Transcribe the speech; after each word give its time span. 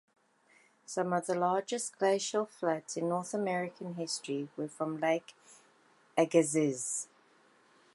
Some 0.87 1.13
of 1.13 1.27
the 1.27 1.35
largest 1.35 1.95
glacial 1.99 2.47
floods 2.47 2.97
in 2.97 3.07
North 3.09 3.35
American 3.35 3.93
history 3.93 4.49
were 4.57 4.67
from 4.67 4.99
Lake 4.99 5.35
Agassiz. 6.17 7.07